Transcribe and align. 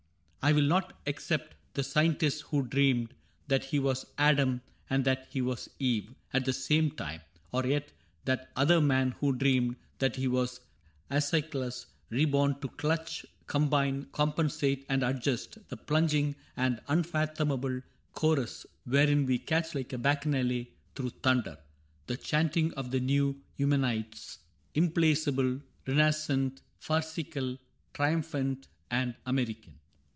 I 0.43 0.49
'11 0.49 0.67
not 0.67 0.99
except 1.05 1.53
the 1.75 1.83
scientist 1.83 2.41
who 2.49 2.63
dreamed 2.65 3.13
That 3.47 3.65
he 3.65 3.77
was 3.77 4.07
Adam 4.17 4.61
and 4.89 5.05
that 5.05 5.27
he 5.29 5.39
was 5.39 5.69
Eve 5.77 6.15
At 6.33 6.45
the 6.45 6.51
same 6.53 6.89
time; 6.89 7.21
or 7.51 7.63
yet 7.63 7.91
that 8.25 8.51
other 8.55 8.81
man 8.81 9.11
Who 9.19 9.33
dreamed 9.33 9.75
that 9.99 10.15
he 10.15 10.27
was 10.27 10.59
^schylus, 11.11 11.85
reborn 12.09 12.59
To 12.61 12.69
clutch, 12.69 13.23
combine, 13.45 14.05
compensate, 14.05 14.83
and 14.89 15.03
adjust 15.03 15.59
The 15.69 15.77
plunging 15.77 16.35
and 16.57 16.81
unfathomable 16.87 17.81
chorus 18.13 18.65
Wherein 18.85 19.27
we 19.27 19.37
catch, 19.37 19.75
like 19.75 19.93
a 19.93 19.99
bacchanale 19.99 20.65
through 20.95 21.11
thunder. 21.21 21.59
The 22.07 22.17
chanting 22.17 22.73
of 22.73 22.89
the 22.89 22.99
new 22.99 23.39
Eumenides, 23.57 24.39
46 24.73 24.73
CAPTAIN 24.73 24.91
CRAIG 24.91 25.05
Implacable, 25.05 25.67
renascent, 25.85 26.61
farcical. 26.79 27.59
Triumphant, 27.93 28.69
and 28.89 29.13
American. 29.27 29.77